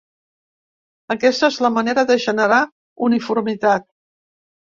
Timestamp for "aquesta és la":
1.15-1.71